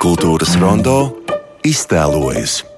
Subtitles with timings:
[0.00, 0.94] Kultūras rondo
[1.68, 2.69] iztēlojas.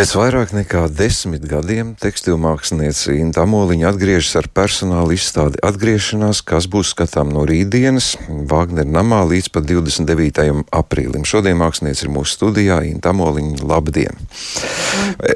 [0.00, 6.94] Pēc vairāk nekā desmit gadiem tekstilmākslinieca Inta Amoliņa atgriežas ar personāla izstādi Atgriešanās, kas būs
[6.94, 8.14] skatām no rītdienas
[8.48, 10.62] Vāgnera namā līdz pat 29.
[10.72, 11.26] aprīlim.
[11.28, 13.58] Šodien mākslinieci ir mūsu studijā Inta Amoliņa.
[13.68, 14.16] Labdien!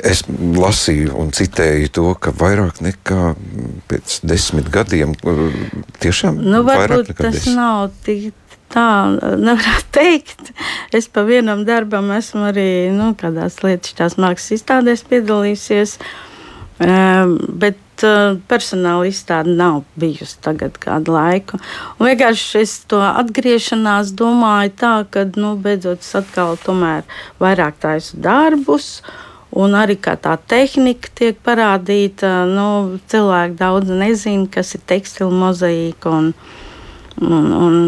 [0.01, 3.35] Es lasīju un citēju to, ka vairāk nekā
[3.93, 5.13] pēc desmit gadiem
[6.01, 7.61] tiešām nu, vairāk nekā tas desmit.
[7.61, 8.33] nav tik
[8.75, 10.53] tā nevarētu teikt.
[10.95, 15.99] Es pa vienam darbam esmu arī nu, kādās lietas, mākslas izstādēs piedalījusies.
[16.75, 21.61] Um, bet uh, personāla izstāde nav bijusi tagad kādu laiku.
[22.01, 27.07] Un vienkārši es to atgriešanās domāju tā, ka nu, beidzot es atkal tomēr
[27.43, 28.97] vairāk taisu darbus.
[29.55, 36.11] Un arī kā tā tehnika tiek parādīta, nu, cilvēki daudz nezina, kas ir tekstila mozaīka.
[36.11, 36.33] Un,
[37.23, 37.79] un, un,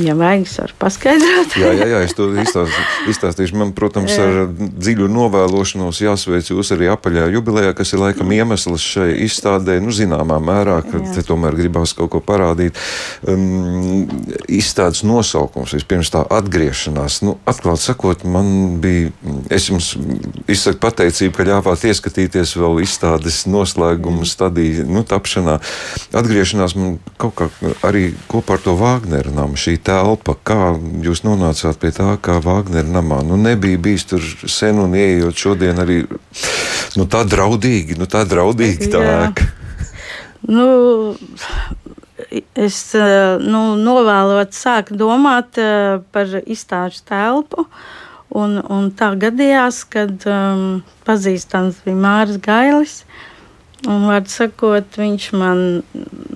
[0.00, 1.54] Ja vajag, es varu paskaidrot.
[1.60, 3.58] jā, jā, jā, es to izstāstīšu.
[3.60, 9.10] Man, protams, ar dziļu novēlošanos jāsveic jūs arī apaļā jubilejā, kas ir laikam iemesls šai
[9.26, 12.78] izstādē, nu, zināmā mērā, ka te tomēr gribās kaut ko parādīt.
[13.28, 14.08] Um,
[14.50, 17.20] izstādes nosaukums, vispirms tā atgriešanās.
[17.26, 19.12] Nu, atklāt sakot, man bija,
[19.52, 19.92] es jums
[20.50, 25.60] izsaku pateicību, ka ļāvāt ieskatīties vēl izstādes noslēguma stadiju, nu, tapšanā.
[26.16, 27.50] Atgriešanās man kaut kā
[27.86, 32.86] arī kopā ar to Vāgneru namu šī telpa, kā jūs nonācāt pie tā, kā Vāgnera
[32.86, 33.24] namā.
[33.26, 36.04] Nu, nebija bijis tur sen un ieejot šodien arī
[36.96, 39.48] nu, tā draudīgi, nu, tā draudīgi tā ēka.
[40.40, 41.12] Nu,
[42.56, 45.58] es nu, novēlot sāku domāt
[46.10, 47.66] par izstāžu telpu.
[48.32, 52.94] Un, un tā gadījās, kad um, pazīstams bija Mārcis Gailis.
[53.84, 55.62] Un, vārdu sakot, viņš man,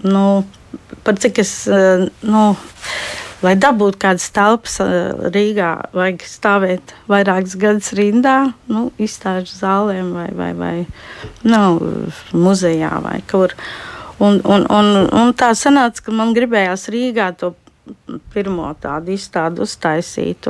[0.05, 0.27] nu,
[1.05, 1.52] par cik es,
[2.24, 2.42] nu,
[3.45, 4.79] lai dabūtu kādas telpas
[5.35, 8.39] Rīgā, vajag stāvēt vairākus gadus rindā,
[8.70, 10.77] nu, izstāžu zālēm vai, vai, vai
[11.46, 11.64] nu,
[12.33, 13.57] muzejā vai kur.
[14.23, 17.52] Un, un, un, un tā sanāca, ka man gribējās Rīgā to
[18.33, 20.48] pirmo tādu izstādi uztaisīt.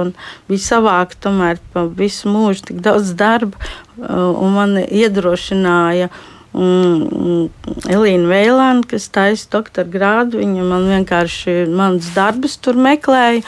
[0.48, 1.58] Bija savākt tomēr
[1.98, 3.58] visu mūžu tik daudz darba,
[3.98, 10.38] un man iedrošināja mm, Elīna Veilāna, kas taisa doktora grādu.
[10.42, 13.42] Viņa man vienkārši mans darbus tur meklēja.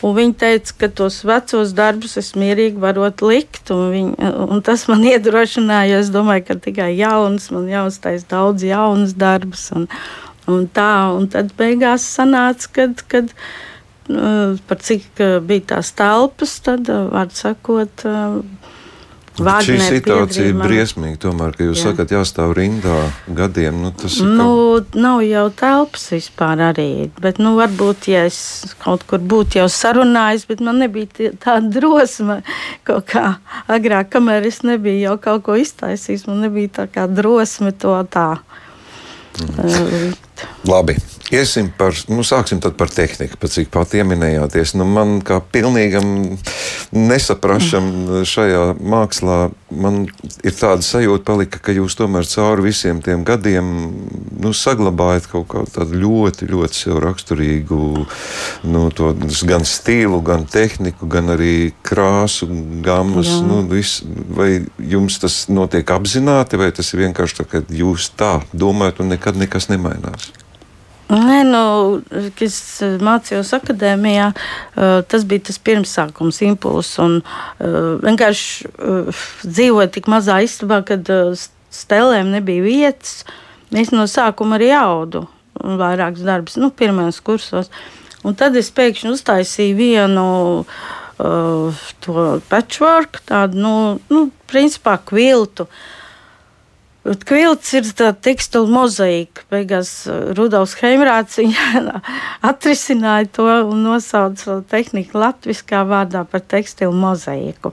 [0.00, 3.72] Un viņa teica, ka tos vecos darbus es mierīgi varu likt.
[3.74, 8.64] Un viņa, un tas man iedrošināja, jo es domāju, ka tikai jauns, man jāuztais daudz
[8.64, 9.68] jaunas darbus.
[9.76, 9.88] Un,
[10.50, 13.28] Un tā, un tad beigās sanāca, kad, kad
[14.10, 18.06] uh, par cik uh, bija tās telpas, tad, uh, var sakot,
[19.38, 21.18] uh, Šī situācija ir briesmīga.
[21.22, 21.90] Tomēr, ka jūs jā.
[21.90, 22.96] sakat, jāstāv rindā
[23.26, 24.28] gadiem, nu, tas ir.
[24.28, 24.98] Nu, kaut...
[25.00, 26.90] Nav jau telpas vispār arī.
[27.22, 28.40] Bet, nu, varbūt, ja es
[28.82, 32.40] kaut kur būtu jau sarunājis, bet man nebija tāda drosme
[32.88, 33.36] kaut kā
[33.70, 38.32] agrāk, kamēr es nebiju jau kaut ko iztaisījis, man nebija tā kā drosme to tā.
[39.40, 40.12] Mm.
[40.68, 40.96] Labi.
[41.30, 44.74] Iesim par, nu, sāksim par tehniku, pat cik pat pieminējāties.
[44.74, 46.34] Nu, man kā pilnīgam
[46.90, 47.86] nesaprašam
[48.26, 49.38] šajā mākslā,
[49.70, 50.02] man
[50.42, 53.68] ir tāda sajūta, palika, ka jūs tomēr cauri visiem tiem gadiem
[54.40, 57.80] nu, saglabājat kaut kādu ļoti, ļoti sev raksturīgu
[58.72, 59.12] nu, to,
[59.46, 62.50] gan stilu, gan tehniku, gan arī krāsu
[62.84, 63.30] gammas.
[63.30, 63.40] Jā.
[63.46, 64.00] Nu, vis,
[64.34, 69.14] vai jums tas notiek apzināti, vai tas ir vienkārši tā, ka jūs tā domājat un
[69.14, 70.32] nekad nekas nemainās?
[71.10, 71.62] Nē, nu,
[72.38, 72.56] es
[73.02, 74.28] mācījos akadēmijā,
[75.10, 77.00] tas bija tas pirmsākums, impulss.
[77.02, 77.18] Un
[77.58, 78.70] vienkārši
[79.42, 81.10] dzīvoju tik mazā istabā, kad
[81.74, 83.24] stelēm nebija vietas.
[83.74, 85.26] Es no sākuma arī audu
[85.58, 87.70] vairākus darbus, nu, pirmajos kursos.
[88.26, 90.24] Un tad es pēkšņi uztaisīju vienu
[90.62, 93.74] uh, to patchwork, tādu, nu,
[94.12, 95.66] nu principā kviltu.
[95.66, 95.99] Uh,
[97.00, 99.46] Kvilts ir tā tekstila mozaīka.
[99.52, 101.38] Beigās uh, Rudolfs Heimrāts
[102.50, 107.72] atrisināja to un nosauca tehniku latviskā vārdā par tekstilu mozaīku.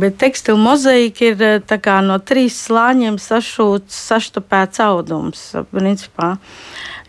[0.00, 5.44] Bet tekstila mozaīka ir uh, no trīs slāņiem sašūts, saštupēts audums.
[5.68, 6.38] Principā.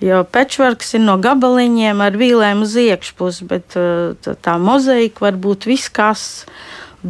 [0.03, 5.71] Jo pečvarks ir no gabaliņiem ar vīlēm uz iekšpusi, bet uh, tā mozaīka var būt
[5.71, 6.27] viss kas.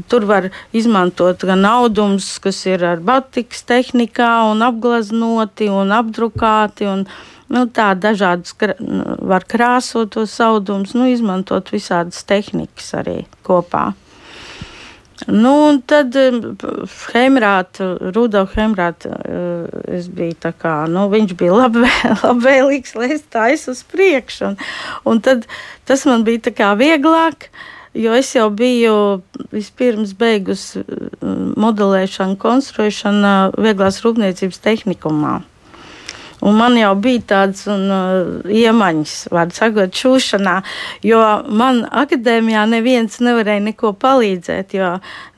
[0.07, 6.85] Tur var izmantot gan audumus, kas ir ar batikas tehnikā, un apgleznoti un apdrukāti.
[6.89, 7.07] Un,
[7.49, 8.53] nu, tā dažādas
[9.31, 13.89] var krāsot tos audumus, nu, izmantot visādas tehnikas arī kopā.
[15.27, 16.15] Nu, un tad
[17.11, 19.17] Hemrāta, Rudolf Hemrāta,
[19.91, 21.91] es biju tā kā, nu, viņš bija labvē,
[22.23, 24.53] labvēlīgs, lai es taisu uz priekšu.
[24.53, 24.55] Un,
[25.11, 25.49] un tad
[25.89, 27.49] tas man bija tā kā vieglāk,
[27.93, 29.21] jo es jau biju
[29.53, 30.73] vispirms beigus
[31.59, 35.39] modelēšanu, konstruēšanu vieglās rūpniecības tehnikumā.
[36.39, 40.55] Un man jau bija tāds un, uh, iemaņas, var sakot, šūšanā,
[41.03, 41.19] jo
[41.51, 44.93] man akadēmijā neviens nevarēja neko palīdzēt, jo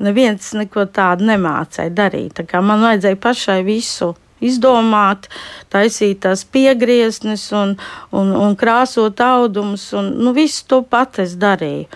[0.06, 2.36] neviens neko tādu nemācēja darīt.
[2.38, 5.26] Tā kā man vajadzēja pašai visu izdomāt,
[5.74, 7.76] taisīt tās piegrieznes un,
[8.14, 11.90] un, un krāsot audumus, un nu, visu to pat es darīju.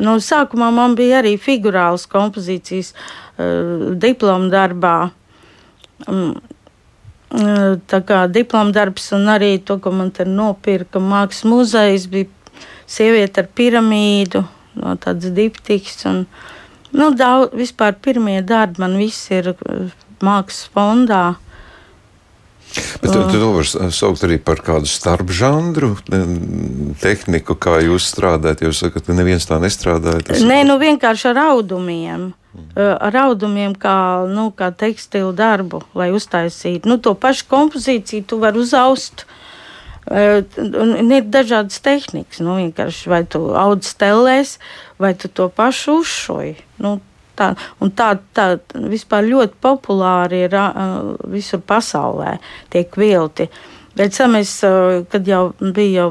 [0.00, 4.94] Nu, sākumā man bija arī figurāls kompozīcijas uh, diploma darbā.
[6.08, 6.38] Um,
[7.30, 12.26] tā kā diplomdarbs un arī to, ko man te nopirka mākslas muzejs, bija
[12.90, 14.42] sieviete ar piramīdu,
[14.80, 16.24] no tādas diptiks un,
[16.90, 19.52] nu, daudz, vispār pirmie darbi man viss ir
[20.20, 21.22] mākslas fondā.
[23.02, 25.96] Bet tu, tu to var saukt arī par kādu starpžanru
[27.02, 28.62] tehniku, kā jūs strādājat.
[28.66, 30.38] Jūs sakat, ka neviens tā nestrādāja.
[30.46, 32.30] Nē, nu vienkārši ar audumiem.
[32.78, 36.90] Ar audumiem, kā, nu, kā tekstilu darbu, lai uztaisītu.
[36.90, 39.26] Nu, to pašu kompozīciju tu vari uzaust.
[40.10, 42.40] Un ir dažādas tehnikas.
[42.42, 42.56] Nu,
[43.10, 44.56] vai tu audz stelēs,
[44.98, 46.56] vai tu to pašu uzšoji.
[46.82, 46.98] Nu,
[47.40, 47.50] tā,
[47.96, 48.46] tā, tā
[48.92, 50.56] vispār ļoti populāri ir
[51.32, 52.36] visur pasaulē,
[52.72, 53.48] tiek vilti.
[53.96, 54.52] Bet es,
[55.10, 56.10] kad jau bija jau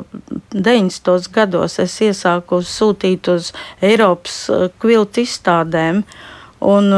[0.51, 1.29] 90.
[1.33, 4.41] gados, es iesāku sūtīt uz Eiropas
[4.81, 6.03] kviltu izstādēm,
[6.59, 6.91] un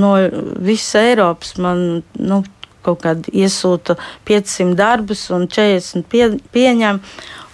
[0.00, 0.14] no
[0.62, 2.42] visas Eiropas man nu,
[2.86, 3.96] kaut kāda iesūta
[4.28, 7.00] 500 darbus un 40 pie, pieņem.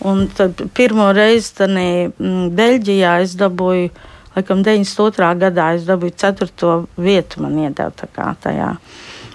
[0.06, 0.26] Un
[0.76, 1.66] pirmo reizi
[2.60, 3.88] Beļģijā es dabūju
[4.36, 5.34] laikam 92.
[5.40, 6.78] gadā es dabūju 4.
[7.00, 8.74] vietu, man iedeva tajā.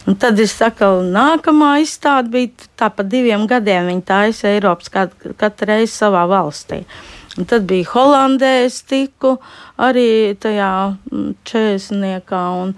[0.09, 3.89] Un tad es saku, nākamā izstāde bija tā pa diviem gadiem.
[3.92, 6.81] Viņa taisa Eiropas kat, katru reizi savā valstī.
[7.38, 9.36] Un tad bija Holandē, es tiku
[9.77, 10.71] arī tajā
[11.12, 12.01] 40.
[12.01, 12.74] Mm, un,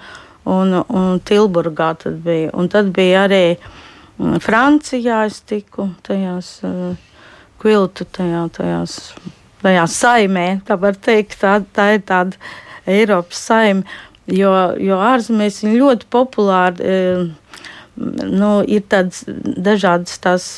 [0.46, 2.52] un, un Tilburgā tad bija.
[2.60, 6.92] Un tad bija arī mm, Francijā, es tiku tajās uh,
[7.64, 9.00] kviltu, tajā, tajās
[9.64, 12.40] tajā saimē, tā var teikt, tā, tā ir tāda
[12.90, 13.86] Eiropas saime,
[14.28, 14.52] jo,
[14.82, 17.64] jo ārzemēs viņi ļoti populāri, e,
[17.96, 20.52] nu, ir tādas dažādas tās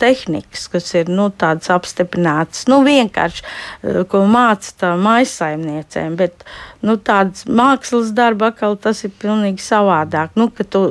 [0.00, 2.64] tehnikas, kas ir nu, tādas apstiprinātas.
[2.72, 6.46] Nu, vienkārši, e, ko māca maisaimniecēm, bet
[6.82, 10.34] nu, tādas mākslas darba atkal tas ir pilnīgi savādāk.
[10.40, 10.86] Nu, ka tu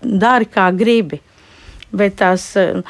[0.00, 1.22] dari kā gribi.
[1.96, 2.82] Bet tās uh,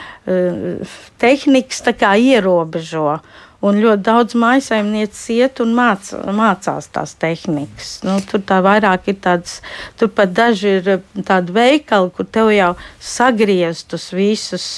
[1.20, 3.02] tehnikas tā kā ierobežo.
[3.12, 7.97] Uh, Un ļoti daudz maisaimnieces iet un māc, mācās tās tehnikas.
[8.05, 9.61] Nu, tur tā vairāk ir tāds,
[9.97, 10.91] tur pat daži ir
[11.25, 14.70] tādi veikali, kur tev jau sagrieztus visus.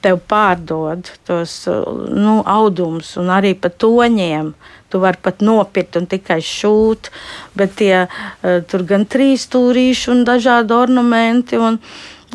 [0.00, 4.54] Tev pārdod tos nu, audumus un arī pa toņiem.
[4.88, 7.10] Tu vari pat nopirkt un tikai šūt,
[7.56, 11.60] bet tie, uh, tur gan trīs stūrīši un dažādi ornamenti.
[11.60, 11.76] Un,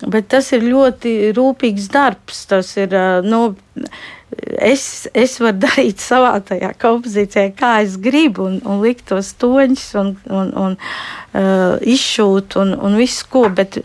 [0.06, 2.46] bet tas ir ļoti rūpīgs darbs.
[2.50, 3.58] Tas ir, uh, nu,
[4.58, 9.86] es, es varu darīt savā tajā kompozīcijā, kā es gribu, un, un likt tos toņus,
[10.02, 13.46] un, un, un uh, izšūt, un, un visu ko.
[13.54, 13.80] Bet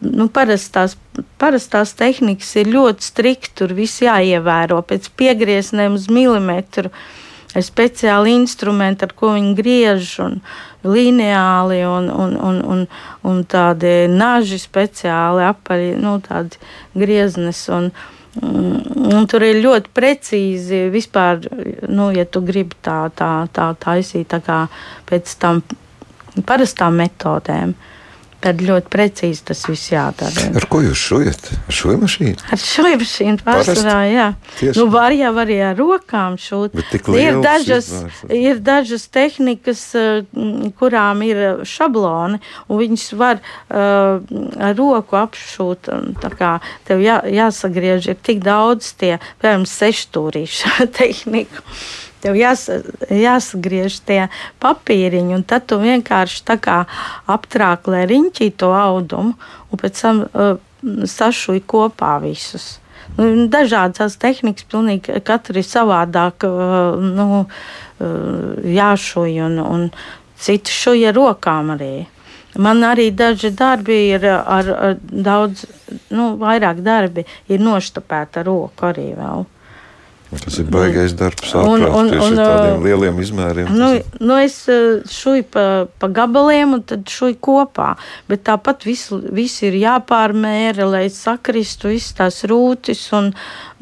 [0.00, 0.96] nu, parastās,
[1.40, 6.92] parastās tehnikas ir ļoti strikti, tur viss jāievēro pēc piegrieznēm uz milimetru.
[7.54, 10.40] Ir speciāli instrumenti, ar ko viņi griež, un
[10.82, 12.80] lineāli, un, un, un, un,
[13.30, 16.58] un tādi naži speciāli apaļi, nu, tādi
[16.98, 17.62] grieznes.
[17.70, 21.44] Un, uh, Un mm, tur ir ļoti precīzi vispār,
[21.86, 24.64] nu, ja tu gribi tā, tā, tā taisīt tā kā
[25.06, 25.62] pēc tam
[26.48, 27.74] parastām metodēm.
[27.74, 27.93] Uh,
[28.44, 30.50] Tad ļoti precīzi tas viss jādara.
[30.58, 31.46] Ar ko jūs šujat?
[31.64, 32.42] Ar šo mašīnu?
[32.52, 34.26] Ar šo mašīnu pārsvarā, jā.
[34.58, 34.76] Tieši.
[34.76, 36.76] Nu, var jau arī ar rokām šūt.
[37.16, 37.88] Ir dažas,
[38.28, 40.28] ir dažas tehnikas, eh,
[40.76, 44.20] kurām ir šabloni, un viņas var uh,
[44.68, 45.88] ar roku apšūt.
[46.20, 46.52] Tā kā
[46.84, 51.64] tev jā, jāsagriež, ir tik daudz tie, piemēram, seštūrīšu tehniku
[52.24, 52.66] tev jās,
[53.12, 54.20] jāsagriež tie
[54.64, 56.78] papīriņi, un tad tu vienkārši tā kā
[57.30, 59.36] aptrāklē riņķī to audumu,
[59.70, 62.78] un pēc tam uh, sašuj kopā visus.
[63.18, 69.86] Nu, dažādas tehnikas, pilnīgi katra ir savādāk, uh, nu, uh, jāšuj, un, un
[70.40, 71.94] citi šuja rokām arī.
[72.54, 75.64] Man arī daži darbi ir ar, ar daudz,
[76.14, 79.42] nu, vairāk darbi ir noštapēta ar roku arī vēl.
[80.42, 83.70] Tas ir baigais darbs, ārprāt, tieši ar tādiem lieliem izmēriem.
[83.76, 83.90] Nu,
[84.24, 84.56] nu es
[85.12, 85.64] šuju pa,
[86.00, 87.92] pa gabaliem un tad šuju kopā,
[88.30, 93.32] bet tāpat visu, visu ir jāpārmēra, lai sakristu viss tās rūtis un,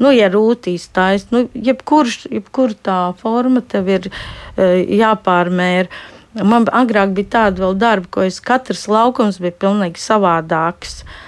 [0.03, 4.09] nu, ja rūtīs tais, nu, jebkurš, jebkur tā forma tev ir
[4.57, 5.89] jāpārmēra.
[6.43, 11.03] Man agrāk bija tāda vēl darba, ko es katrs laukums bija pilnīgi savādāks.
[11.03, 11.19] Uh,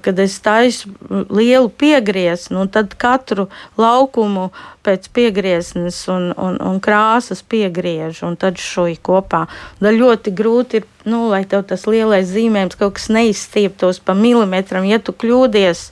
[0.00, 0.90] kad es taisu
[1.30, 3.46] lielu piegriezni, un tad katru
[3.80, 4.50] laukumu
[4.84, 9.46] pēc piegrieznes un, un, un krāsas piegriežu, un tad šoju kopā.
[9.80, 14.84] Tad ļoti grūti ir, nu, lai tev tas lielais zīmējums kaut kas neizstieptos pa milimetram.
[14.84, 15.88] Ja tu kļūdies,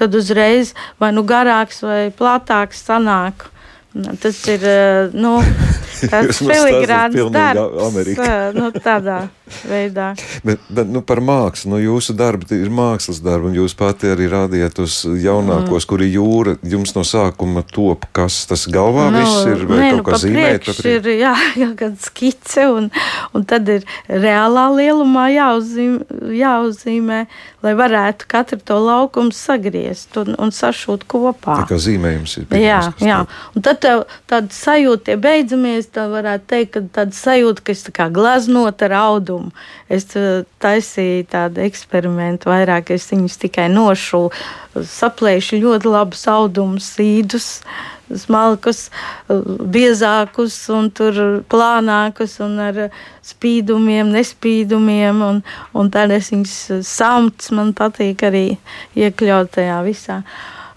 [0.00, 3.46] tad uzreiz vai nu garāks vai platāks sanāk.
[4.18, 4.66] Tas ir
[5.14, 5.36] nu,
[6.12, 8.18] tāds filigrāns darbs.
[8.58, 9.22] Nu, tādā
[9.68, 10.12] veidā.
[10.46, 14.28] Bet, bet nu, par mākslu, nu, jūsu darbi ir mākslas darbi, un jūs pati arī
[14.32, 15.88] rādījāt tos jaunākos, mm.
[15.90, 20.02] kuri jūra jums no sākuma top, kas tas galvā nu, viss ir, vai nē, kaut
[20.02, 20.70] nu, kā zīmēt?
[20.92, 22.90] Ir, jā, jā, gan skice, un,
[23.36, 27.24] un tad ir reālā lielumā jāuzzīmē, jāuzzīmē
[27.62, 31.60] lai varētu katru to laukumu sagriezt un, un sašūt kopā.
[31.62, 32.46] Tā kā zīmējums ir.
[32.58, 33.22] Jā, jā.
[33.54, 37.84] Un tad tev tāda sajūta, ja beidzamies, tā varētu teikt, ka tāda sajūta, ka es
[37.86, 39.41] tā kā glaznot ar audumu.
[39.92, 44.28] Es uh, taisīju tādu eksperimentu vairāk, es viņus tikai nošu,
[44.76, 47.58] saplēšu ļoti labus audumus, sīdus
[48.18, 48.86] smalkus,
[49.72, 50.90] biezākus un
[51.50, 52.80] plānākus un ar
[53.24, 55.22] spīdumiem, nespīdumiem.
[55.26, 55.42] Un,
[55.78, 56.56] un tad es viņus
[56.86, 58.46] samts man patīk arī
[58.98, 60.22] iekļaut tajā visā.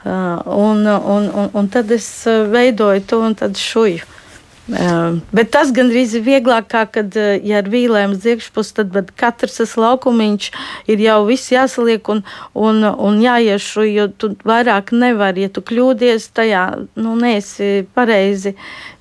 [0.05, 2.07] Uh, un, un, un, un tad es
[2.51, 4.05] veidoju to un tad šuju.
[4.65, 9.11] Uh, bet tas gandrīz ir vieglāk, kā kad uh, ja ar vīlēm uz iekšpusi, tad
[9.13, 10.47] katrs tas laukumiņš
[10.89, 12.23] ir jau viss jāsaliek un,
[12.57, 16.65] un, un jāiešu, jo tu vairāk nevari, ja tu kļūdies tajā,
[16.97, 18.55] nu, neesi pareizi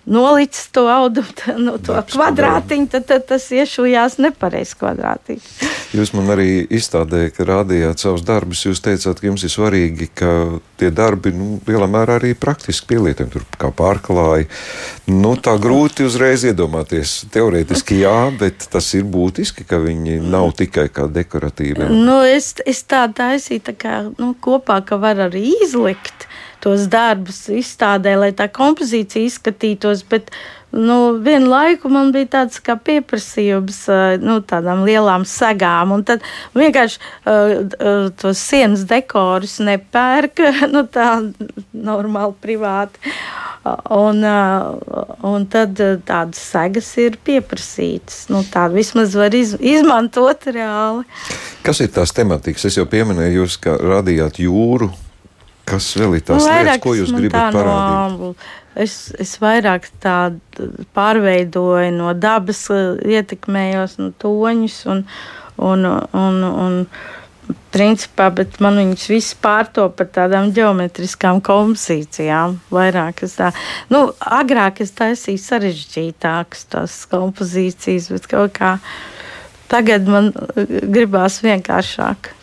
[0.07, 1.27] nolicis to audumu,
[1.67, 5.49] nu, to Darbs kvadrātiņu, tad, tad tas iešujās nepareizs kvadrātiņš.
[5.97, 10.31] Jūs man arī izstādē, ka rādījāt savus darbus, jūs teicāt, ka jums ir svarīgi, ka
[10.81, 14.49] tie darbi nu, lielā mērā arī praktiski pielietojami, tur kā pārklāji.
[15.15, 17.15] Nu, tā grūti uzreiz iedomāties.
[17.31, 21.87] Teorētiski jā, bet tas ir būtiski, ka viņi nav tikai kā dekoratīvi.
[21.95, 26.27] Nu, es, es tā taisīju tā kā nu, kopā, ka var arī izlikt
[26.65, 30.05] tos darbus izstādē, lai tā kompozīcija izskatītos.
[30.09, 30.33] Bet
[30.75, 33.85] nu, vienu laiku man bija tāds kā pieprasījums
[34.25, 35.95] nu, tādām lielām segām.
[35.95, 36.25] Un tad
[36.57, 40.43] vienkārši uh, tos sienas dekorus nepērk
[40.75, 41.11] nu, tā
[41.73, 43.15] normāli privāti.
[43.65, 44.19] Un,
[45.25, 48.27] un tad tādas segas ir pieprasītas.
[48.29, 51.07] Nu, Tādu vismaz var iz, izmantot reāli.
[51.65, 52.67] Kas ir tās tematikas?
[52.69, 54.91] Es jau pieminēju, jūs radījāt jūru,
[55.69, 58.21] Kas vēl ir tās nu, lietas, ko jūs gribat parādīt?
[58.21, 58.35] No,
[58.85, 65.05] es, es vairāk tādu pārveidoju no dabas, ietekmējos no toņus un,
[65.57, 66.81] un, un, un
[67.75, 72.59] principā, bet man viņas viss pārto par tādām geometriskām kompozīcijām.
[72.73, 73.51] Vairāk es tā,
[73.93, 78.77] nu, agrāk es taisīju sarežģītākas tās kompozīcijas, bet kaut kā
[79.73, 80.33] tagad man
[80.93, 82.35] gribās vienkāršāk.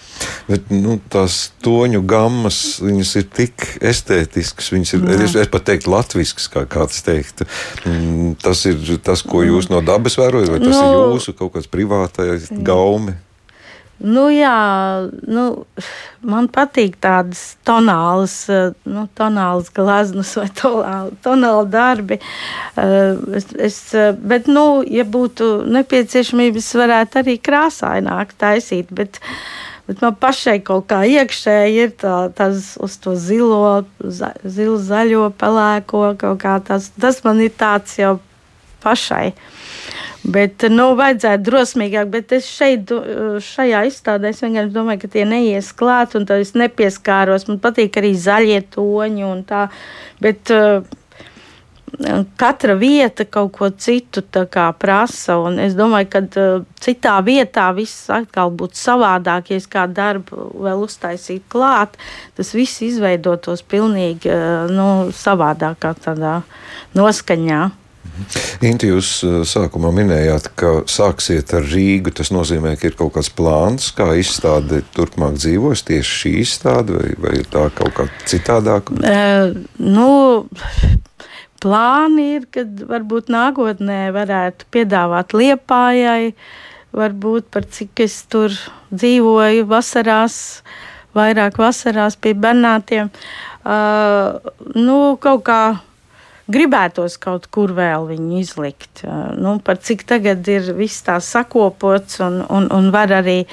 [0.50, 6.38] Bet nu, tās toņu gammas ir tik estētiskas, viņas ir, es, es pat teiktu, latviešu,
[6.54, 7.46] kā kāds teikt.
[7.86, 11.56] Mm, tas ir tas, ko jūs no dabas vērojat, vai tas nu, ir jūsu kaut
[11.58, 13.18] kāds privātais gaumi?
[14.02, 14.50] Nu, jā,
[15.30, 15.44] nu,
[16.26, 18.34] man patīk tādas tonālas,
[18.90, 20.48] nu, tonālas glazmas vai
[21.22, 22.18] tonāla darbi.
[22.82, 23.78] Eh, es, es,
[24.18, 28.90] bet, nu, ja būtu nepieciešamības, varētu arī krāsaināk taisīt.
[28.90, 34.30] Bet, uh, Bet man pašai kaut kā iekšēji ir tā, tas uz to zilo, za,
[34.48, 36.88] zilu, zaļo, pelēko kaut kā tas.
[36.96, 38.14] Tas man ir tāds jau
[38.86, 39.34] pašai.
[40.24, 42.94] Bet, nu, vajadzētu drosmīgāk, bet es šeit,
[43.44, 47.50] šajā izstādē, es vienkārši domāju, ka tie neies klāt, un tad es nepieskāros.
[47.52, 49.66] Man patīk arī zaļie toņi un tā.
[50.24, 50.88] Bet, uh,
[52.40, 54.24] katra vieta kaut ko citu
[54.80, 55.38] prasa.
[55.62, 60.86] Es domāju, ka uh, citā vietā viss atkal būtu savādāk, ja es kādu darbu vēl
[60.88, 61.98] uztaisītu klāt.
[62.36, 65.96] Tas viss izveidotos pilnīgi uh, nu, savādākā
[66.96, 67.62] noskaņā.
[67.66, 67.78] Mhm.
[68.66, 69.10] Inti, jūs
[69.48, 72.14] sākumā minējāt, ka sāksiet ar Rīgu.
[72.18, 75.86] Tas nozīmē, ka ir kaut kāds plāns, kā izstāde turpmāk dzīvos.
[75.88, 78.92] Tieši šī izstāde vai, vai tā kaut kā citādāk?
[79.02, 80.10] Uh, nu,
[81.62, 86.34] plāni ir, kad varbūt nākotnē varētu piedāvāt liepājai,
[86.96, 88.56] varbūt par cik es tur
[88.92, 90.36] dzīvoju vasarās,
[91.16, 93.12] vairāk vasarās pie bernātiem.
[93.64, 95.62] uh, nu, kaut kā
[96.52, 99.04] gribētos kaut kur vēl viņu izlikt.
[99.06, 103.44] Uh, nu, par cik tagad ir viss tā sakopots un, un, un var arī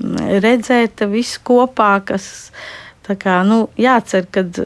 [0.00, 2.50] redzēt visu kopā, kas
[3.04, 4.62] tā kā, nu, jācer, kad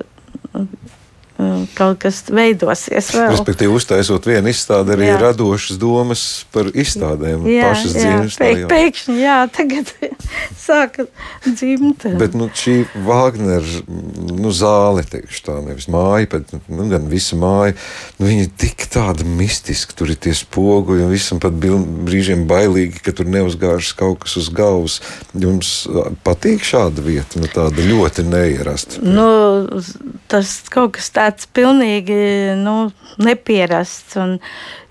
[1.75, 3.09] kaut kas veidosies.
[3.15, 3.33] Vēl.
[3.35, 5.17] Respektīvi, uztaisot vienu izstādi, arī jā.
[5.19, 6.23] radošas domas
[6.55, 7.43] par izstādēm.
[7.51, 9.91] Jā, pašas dzīves pēk, pēkšņi, jā, tagad
[10.67, 11.09] sāka
[11.47, 12.07] dzimt.
[12.21, 12.77] Bet nu, šī
[13.07, 17.75] Wagner nu, zāle, teikšu tā, nevis māja, bet nu, gan visa māja,
[18.21, 23.03] nu, viņa ir tik tāda mistiska, tur ir tie spoguļi un visam pat brīžiem bailīgi,
[23.03, 25.01] ka tur neuzgāžas kaut kas uz galvas.
[25.35, 25.75] Jums
[26.23, 29.03] patīk šāda vieta, nu, tāda ļoti neierasta?
[29.03, 29.83] Nu,
[30.31, 32.17] tas kaut kas tāds tāds pilnīgi
[32.61, 32.91] nu,
[33.25, 34.19] nepierasts.
[34.21, 34.37] Un,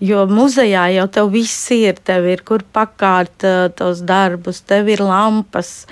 [0.04, 3.46] jo muzejā jau tev viss ir, tev ir kur pakārt
[3.78, 5.84] tos darbus, tev ir lampas.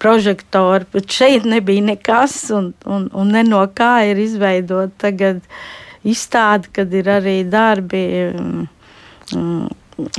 [0.00, 5.40] Prožektori, bet šeit nebija nekas, un, un, un ne no kā ir izveidota tagad
[6.06, 9.66] izstāde, kad ir arī darbi mm,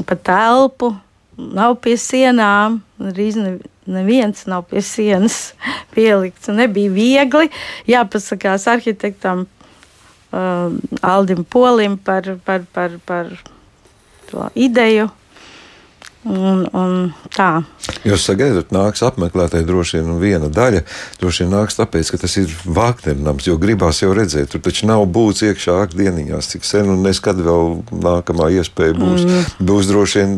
[0.06, 0.92] pa telpu,
[1.38, 3.56] nav pie sienām, drīz ne,
[3.88, 5.54] neviens nav pie sienas
[5.96, 6.50] pielikts.
[6.54, 7.50] Nebija viegli
[7.90, 13.32] jāpasakās arhitektam uh, Aldim Polim par, par, par, par
[14.32, 15.10] to ideju.
[16.26, 16.94] Un, un
[17.36, 17.62] tā.
[18.02, 20.82] Jūs sagaidat, nāks apmeklētāji droši vien viena daļa.
[21.22, 25.06] Droši vien nāks tāpēc, ka tas ir Vāgnernams, jo gribās jau redzēt, tur taču nav
[25.06, 29.28] būts iekšā akdieniņās, cik sen un neskad vēl nākamā iespēja būs.
[29.28, 29.54] Mm.
[29.70, 30.38] Būs droši vien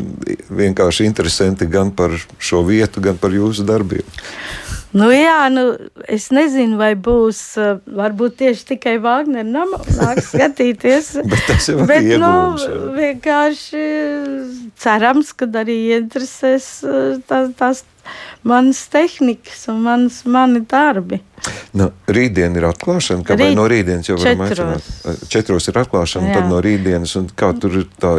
[0.60, 4.04] vienkārši interesanti gan par šo vietu, gan par jūsu darbiem.
[4.96, 5.64] Nu, jā, nu,
[6.08, 7.42] es nezinu, vai būs
[7.84, 8.96] varbūt tieši tikai
[9.44, 11.10] nama nāks skatīties.
[11.28, 12.64] Bet tas ir iegūms.
[12.72, 13.84] Nu, vienkārši
[14.80, 16.70] cerams, ka arī interesēs
[17.28, 17.84] tās, tās
[18.48, 21.20] manas tehnikas un manas, mani darbi.
[21.76, 24.88] Nu, rītdien ir atklāšana, kā Rīt, no rītdienas jau varam aicināt.
[25.30, 26.40] Četros ir atklāšana, Jā.
[26.40, 28.16] tad no rītdienas, un kā tur ir tā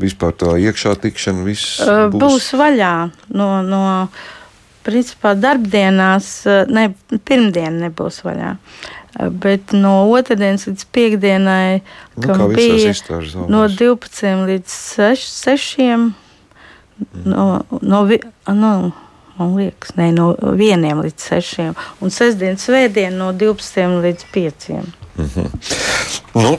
[0.00, 2.18] vispār tā iekšā tikšana, viss būs?
[2.24, 2.94] Būs vaļā
[3.36, 3.84] no, no
[4.88, 6.88] principā darbdienās, eh, ne,
[7.28, 8.54] pirmdiena nebūs vaļā.
[9.18, 11.80] Eh, bet no otrdienas līdz piekdienai
[12.16, 12.94] nu, bija
[13.48, 15.28] no 12 līdz 6.
[15.44, 16.14] 6 mm.
[17.24, 17.46] no,
[17.80, 18.04] no,
[18.46, 18.72] no,
[19.38, 21.84] man liekas, ne, no 1 līdz 6.
[22.04, 24.68] Un sestdienas svētdien no 12 līdz 5.
[25.18, 25.48] Mm -hmm.
[26.34, 26.58] nu,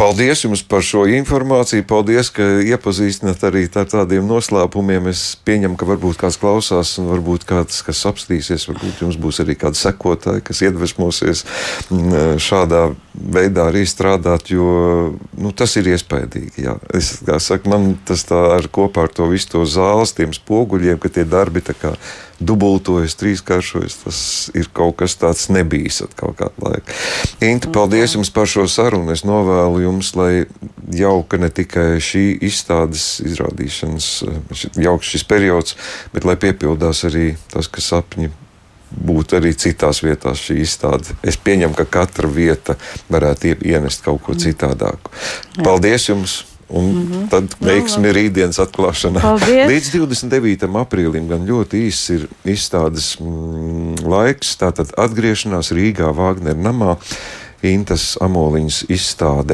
[0.00, 1.84] Paldies jums par šo informāciju.
[1.84, 5.10] Paldies, ka iepazīstināt arī ar tādiem noslēpumiem.
[5.12, 9.58] Es pieņemu, ka varbūt kāds klausās, un varbūt kāds, kas apstīsies, varbūt jums būs arī
[9.60, 11.44] kādi sekotāji, kas iedvesmosies
[11.92, 16.64] mm, šādā veidā arī strādāt, jo nu, tas ir iespaidīgi.
[16.64, 16.76] Jā.
[16.94, 21.08] Es saku, man tas tā ar kopā ar to visu to zāles, tiem spoguļiem, ka
[21.08, 21.94] tie darbi tā kā
[22.40, 23.96] dubultojas, trīskāršojas.
[24.04, 24.20] Tas
[24.54, 26.94] ir kaut kas tāds nebijis kaut kādā laikā.
[27.44, 29.12] Inta, paldies jums par šo sarunu.
[29.12, 30.46] Es novēlu jums, lai
[30.94, 34.12] jauka ne tikai šī izstādes izrādīšanas,
[34.78, 35.76] jauks šis periods,
[36.14, 38.30] bet lai piepildās arī tas, kas sapņi
[38.90, 41.16] būt arī citās vietās šī izstāde.
[41.22, 42.76] Es pieņemu, ka katra vieta
[43.10, 45.12] varētu ienest kaut ko citādāku.
[45.62, 46.44] Paldies jums!
[46.70, 47.28] Un mm -hmm.
[47.28, 49.20] tad veiksim ir rītdienas atklāšana.
[49.20, 49.70] Paldies.
[49.70, 50.68] Līdz 29.
[50.78, 56.96] aprīlim gan ļoti īss ir izstādes mm, laiks, tātad atgriešanās Rīgā Vāgner namā.
[57.62, 59.48] Intas Amoliņas izstāde